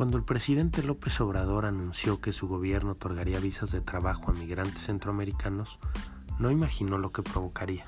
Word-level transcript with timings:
Cuando 0.00 0.16
el 0.16 0.24
presidente 0.24 0.82
López 0.82 1.20
Obrador 1.20 1.66
anunció 1.66 2.22
que 2.22 2.32
su 2.32 2.48
gobierno 2.48 2.92
otorgaría 2.92 3.38
visas 3.38 3.70
de 3.70 3.82
trabajo 3.82 4.30
a 4.30 4.32
migrantes 4.32 4.86
centroamericanos, 4.86 5.78
no 6.38 6.50
imaginó 6.50 6.96
lo 6.96 7.12
que 7.12 7.20
provocaría. 7.20 7.84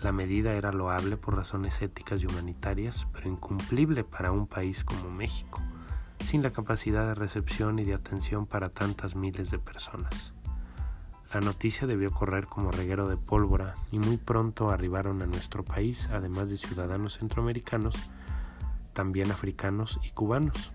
La 0.00 0.10
medida 0.10 0.54
era 0.54 0.72
loable 0.72 1.18
por 1.18 1.36
razones 1.36 1.82
éticas 1.82 2.22
y 2.22 2.26
humanitarias, 2.26 3.06
pero 3.12 3.28
incumplible 3.28 4.04
para 4.04 4.32
un 4.32 4.46
país 4.46 4.84
como 4.84 5.10
México, 5.10 5.60
sin 6.24 6.42
la 6.42 6.54
capacidad 6.54 7.06
de 7.06 7.14
recepción 7.14 7.78
y 7.78 7.84
de 7.84 7.92
atención 7.92 8.46
para 8.46 8.70
tantas 8.70 9.14
miles 9.14 9.50
de 9.50 9.58
personas. 9.58 10.32
La 11.34 11.40
noticia 11.40 11.86
debió 11.86 12.10
correr 12.10 12.46
como 12.46 12.70
reguero 12.70 13.06
de 13.06 13.18
pólvora 13.18 13.74
y 13.90 13.98
muy 13.98 14.16
pronto 14.16 14.70
arribaron 14.70 15.20
a 15.20 15.26
nuestro 15.26 15.62
país, 15.62 16.08
además 16.10 16.48
de 16.48 16.56
ciudadanos 16.56 17.18
centroamericanos, 17.18 17.96
también 18.94 19.30
africanos 19.30 20.00
y 20.02 20.10
cubanos. 20.10 20.72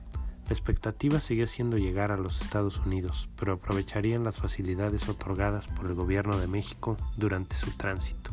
La 0.48 0.54
expectativa 0.54 1.20
sigue 1.20 1.46
siendo 1.48 1.78
llegar 1.78 2.12
a 2.12 2.18
los 2.18 2.42
Estados 2.42 2.80
Unidos, 2.80 3.28
pero 3.38 3.54
aprovecharían 3.54 4.24
las 4.24 4.38
facilidades 4.38 5.10
otorgadas 5.10 5.68
por 5.68 5.88
el 5.88 5.94
gobierno 5.94 6.38
de 6.38 6.48
México 6.48 6.96
durante 7.18 7.56
su 7.56 7.72
tránsito. 7.72 8.32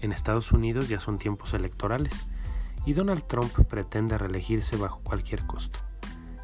En 0.00 0.12
Estados 0.12 0.52
Unidos 0.52 0.88
ya 0.88 1.00
son 1.00 1.18
tiempos 1.18 1.54
electorales 1.54 2.12
y 2.86 2.92
Donald 2.92 3.24
Trump 3.24 3.52
pretende 3.68 4.16
reelegirse 4.16 4.76
bajo 4.76 5.00
cualquier 5.00 5.44
costo. 5.44 5.80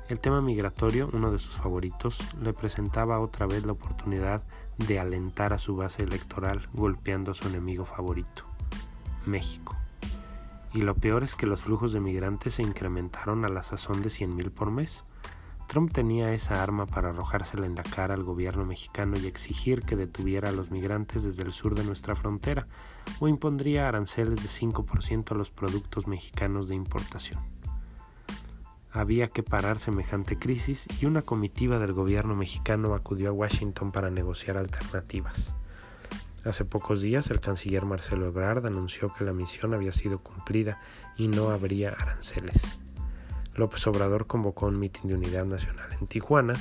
El 0.09 0.19
tema 0.19 0.41
migratorio, 0.41 1.09
uno 1.13 1.31
de 1.31 1.39
sus 1.39 1.55
favoritos, 1.55 2.19
le 2.43 2.53
presentaba 2.53 3.21
otra 3.21 3.47
vez 3.47 3.65
la 3.65 3.73
oportunidad 3.73 4.43
de 4.77 4.99
alentar 4.99 5.53
a 5.53 5.59
su 5.59 5.77
base 5.77 6.03
electoral 6.03 6.69
golpeando 6.73 7.31
a 7.31 7.35
su 7.35 7.47
enemigo 7.47 7.85
favorito, 7.85 8.45
México. 9.25 9.80
Y 10.73 10.83
lo 10.83 10.95
peor 10.95 11.25
es 11.25 11.35
que 11.35 11.47
los 11.47 11.63
flujos 11.63 11.93
de 11.93 12.01
migrantes 12.01 12.55
se 12.55 12.63
incrementaron 12.63 13.45
a 13.45 13.49
la 13.49 13.63
sazón 13.63 14.03
de 14.03 14.09
100.000 14.09 14.51
por 14.51 14.71
mes. 14.71 15.05
Trump 15.67 15.93
tenía 15.93 16.33
esa 16.33 16.63
arma 16.63 16.87
para 16.87 17.11
arrojársela 17.11 17.65
en 17.65 17.77
la 17.77 17.85
cara 17.85 18.15
al 18.15 18.25
gobierno 18.25 18.65
mexicano 18.65 19.17
y 19.17 19.27
exigir 19.27 19.83
que 19.83 19.95
detuviera 19.95 20.49
a 20.49 20.53
los 20.53 20.71
migrantes 20.71 21.23
desde 21.23 21.45
el 21.45 21.53
sur 21.53 21.77
de 21.77 21.85
nuestra 21.85 22.17
frontera 22.17 22.67
o 23.21 23.29
impondría 23.29 23.87
aranceles 23.87 24.43
de 24.43 24.49
5% 24.49 25.31
a 25.31 25.35
los 25.37 25.51
productos 25.51 26.09
mexicanos 26.09 26.69
de 26.69 26.75
importación. 26.75 27.41
Había 28.93 29.29
que 29.29 29.45
parar 29.45 29.79
semejante 29.79 30.37
crisis 30.37 30.89
y 31.01 31.07
una 31.07 31.23
comitiva 31.23 31.79
del 31.79 31.93
gobierno 31.93 32.35
mexicano 32.35 32.95
acudió 32.95 33.29
a 33.29 33.33
Washington 33.33 33.93
para 33.93 34.11
negociar 34.11 34.57
alternativas. 34.57 35.55
Hace 36.45 36.65
pocos 36.65 37.03
días 37.03 37.31
el 37.31 37.39
canciller 37.39 37.85
Marcelo 37.85 38.27
Ebrard 38.27 38.67
anunció 38.67 39.13
que 39.13 39.25
la 39.25 39.33
misión 39.35 39.75
había 39.75 39.93
sido 39.93 40.21
cumplida 40.21 40.81
y 41.17 41.29
no 41.29 41.51
habría 41.51 41.91
aranceles. 41.91 42.81
López 43.55 43.87
Obrador 43.87 44.27
convocó 44.27 44.67
un 44.67 44.79
mitin 44.79 45.09
de 45.09 45.17
unidad 45.17 45.45
nacional 45.45 45.93
en 46.01 46.07
Tijuana 46.07 46.55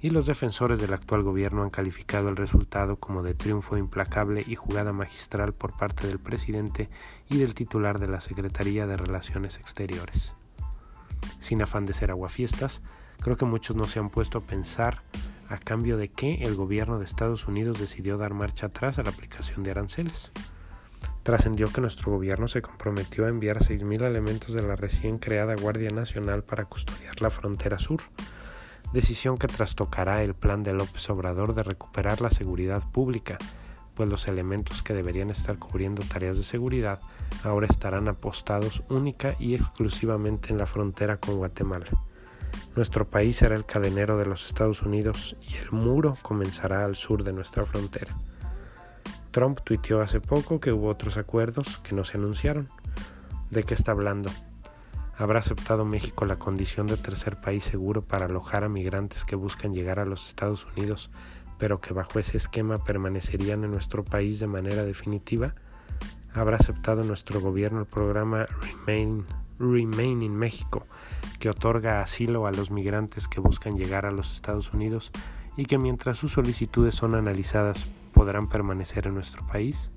y 0.00 0.10
los 0.10 0.26
defensores 0.26 0.80
del 0.80 0.92
actual 0.92 1.22
gobierno 1.22 1.62
han 1.62 1.70
calificado 1.70 2.28
el 2.28 2.36
resultado 2.36 2.96
como 2.96 3.24
de 3.24 3.34
triunfo 3.34 3.76
implacable 3.76 4.44
y 4.46 4.54
jugada 4.54 4.92
magistral 4.92 5.52
por 5.52 5.76
parte 5.76 6.06
del 6.06 6.20
presidente 6.20 6.88
y 7.28 7.38
del 7.38 7.54
titular 7.54 7.98
de 7.98 8.06
la 8.06 8.20
Secretaría 8.20 8.86
de 8.86 8.96
Relaciones 8.96 9.56
Exteriores. 9.56 10.34
Sin 11.40 11.60
afán 11.60 11.86
de 11.86 11.94
ser 11.94 12.10
aguafiestas, 12.10 12.82
creo 13.20 13.36
que 13.36 13.46
muchos 13.46 13.74
no 13.74 13.84
se 13.84 13.98
han 13.98 14.10
puesto 14.10 14.38
a 14.38 14.42
pensar 14.42 15.00
a 15.48 15.56
cambio 15.58 15.96
de 15.96 16.08
que 16.08 16.42
el 16.42 16.54
gobierno 16.54 16.98
de 16.98 17.04
Estados 17.04 17.46
Unidos 17.46 17.78
decidió 17.78 18.18
dar 18.18 18.34
marcha 18.34 18.66
atrás 18.66 18.98
a 18.98 19.02
la 19.02 19.10
aplicación 19.10 19.62
de 19.62 19.70
aranceles. 19.70 20.32
Trascendió 21.22 21.72
que 21.72 21.80
nuestro 21.80 22.12
gobierno 22.12 22.48
se 22.48 22.62
comprometió 22.62 23.26
a 23.26 23.28
enviar 23.28 23.58
6.000 23.58 24.02
elementos 24.02 24.54
de 24.54 24.62
la 24.62 24.76
recién 24.76 25.18
creada 25.18 25.54
Guardia 25.54 25.90
Nacional 25.90 26.44
para 26.44 26.66
custodiar 26.66 27.20
la 27.20 27.30
frontera 27.30 27.78
sur, 27.78 28.02
decisión 28.92 29.38
que 29.38 29.46
trastocará 29.46 30.22
el 30.22 30.34
plan 30.34 30.62
de 30.62 30.72
López 30.72 31.08
Obrador 31.10 31.54
de 31.54 31.62
recuperar 31.62 32.20
la 32.20 32.30
seguridad 32.30 32.82
pública, 32.92 33.38
pues 33.94 34.08
los 34.08 34.28
elementos 34.28 34.82
que 34.82 34.92
deberían 34.92 35.30
estar 35.30 35.58
cubriendo 35.58 36.02
tareas 36.02 36.36
de 36.36 36.42
seguridad 36.42 37.00
ahora 37.42 37.66
estarán 37.66 38.08
apostados 38.08 38.82
única 38.88 39.36
y 39.38 39.54
exclusivamente 39.54 40.50
en 40.50 40.58
la 40.58 40.66
frontera 40.66 41.18
con 41.18 41.36
Guatemala. 41.36 41.86
Nuestro 42.76 43.04
país 43.04 43.36
será 43.36 43.54
el 43.54 43.64
cadenero 43.64 44.18
de 44.18 44.26
los 44.26 44.46
Estados 44.46 44.82
Unidos 44.82 45.36
y 45.40 45.54
el 45.54 45.70
muro 45.70 46.16
comenzará 46.22 46.84
al 46.84 46.96
sur 46.96 47.22
de 47.22 47.32
nuestra 47.32 47.64
frontera. 47.64 48.16
Trump 49.30 49.60
tuiteó 49.62 50.00
hace 50.00 50.20
poco 50.20 50.58
que 50.58 50.72
hubo 50.72 50.88
otros 50.88 51.16
acuerdos 51.16 51.78
que 51.78 51.94
no 51.94 52.02
se 52.04 52.16
anunciaron. 52.16 52.68
¿De 53.50 53.62
qué 53.62 53.74
está 53.74 53.92
hablando? 53.92 54.30
¿Habrá 55.16 55.38
aceptado 55.38 55.84
México 55.84 56.24
la 56.24 56.36
condición 56.36 56.88
de 56.88 56.96
tercer 56.96 57.40
país 57.40 57.62
seguro 57.62 58.02
para 58.02 58.26
alojar 58.26 58.64
a 58.64 58.68
migrantes 58.68 59.24
que 59.24 59.36
buscan 59.36 59.72
llegar 59.72 60.00
a 60.00 60.04
los 60.04 60.26
Estados 60.26 60.66
Unidos, 60.76 61.10
pero 61.58 61.78
que 61.78 61.94
bajo 61.94 62.18
ese 62.18 62.36
esquema 62.36 62.82
permanecerían 62.82 63.62
en 63.62 63.70
nuestro 63.70 64.02
país 64.02 64.40
de 64.40 64.48
manera 64.48 64.82
definitiva? 64.82 65.54
¿Habrá 66.32 66.56
aceptado 66.56 67.04
nuestro 67.04 67.40
gobierno 67.40 67.78
el 67.78 67.86
programa 67.86 68.46
Remain, 68.60 69.24
Remain 69.58 70.22
in 70.22 70.36
México? 70.36 70.86
que 71.38 71.50
otorga 71.50 72.00
asilo 72.00 72.46
a 72.46 72.52
los 72.52 72.70
migrantes 72.70 73.28
que 73.28 73.40
buscan 73.40 73.76
llegar 73.76 74.06
a 74.06 74.10
los 74.10 74.32
Estados 74.32 74.72
Unidos 74.72 75.10
y 75.56 75.66
que 75.66 75.78
mientras 75.78 76.18
sus 76.18 76.32
solicitudes 76.32 76.94
son 76.94 77.14
analizadas 77.14 77.86
podrán 78.12 78.48
permanecer 78.48 79.06
en 79.06 79.14
nuestro 79.14 79.46
país? 79.46 79.90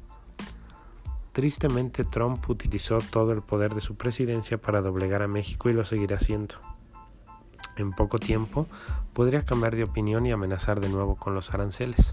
Tristemente 1.31 2.03
Trump 2.03 2.49
utilizó 2.49 2.97
todo 2.97 3.31
el 3.31 3.41
poder 3.41 3.75
de 3.75 3.81
su 3.81 3.95
presidencia 3.95 4.59
para 4.59 4.81
doblegar 4.81 5.21
a 5.21 5.27
México 5.27 5.69
y 5.69 5.73
lo 5.73 5.85
seguirá 5.85 6.17
haciendo. 6.17 6.55
En 7.75 7.91
poco 7.91 8.17
tiempo 8.17 8.67
podría 9.13 9.45
cambiar 9.45 9.75
de 9.75 9.83
opinión 9.83 10.25
y 10.25 10.31
amenazar 10.31 10.79
de 10.79 10.89
nuevo 10.89 11.15
con 11.15 11.35
los 11.35 11.53
aranceles. 11.53 12.11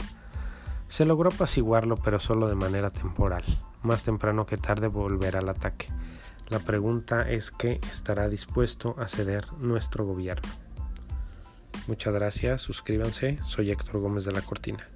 Se 0.94 1.04
logró 1.04 1.28
apaciguarlo 1.28 1.96
pero 1.96 2.20
solo 2.20 2.46
de 2.46 2.54
manera 2.54 2.92
temporal. 2.92 3.42
Más 3.82 4.04
temprano 4.04 4.46
que 4.46 4.56
tarde 4.56 4.86
volverá 4.86 5.40
al 5.40 5.48
ataque. 5.48 5.88
La 6.50 6.60
pregunta 6.60 7.28
es 7.28 7.50
qué 7.50 7.80
estará 7.90 8.28
dispuesto 8.28 8.94
a 8.96 9.08
ceder 9.08 9.44
nuestro 9.54 10.06
gobierno. 10.06 10.48
Muchas 11.88 12.14
gracias, 12.14 12.62
suscríbanse, 12.62 13.40
soy 13.42 13.72
Héctor 13.72 14.02
Gómez 14.02 14.24
de 14.24 14.34
la 14.34 14.42
Cortina. 14.42 14.88